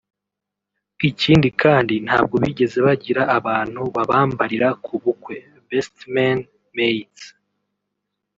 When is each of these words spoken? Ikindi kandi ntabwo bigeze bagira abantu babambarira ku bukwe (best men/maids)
Ikindi 1.09 1.49
kandi 1.61 1.93
ntabwo 2.05 2.35
bigeze 2.43 2.77
bagira 2.87 3.21
abantu 3.37 3.81
babambarira 3.95 4.69
ku 4.83 4.93
bukwe 5.03 5.35
(best 5.69 5.95
men/maids) 6.15 7.23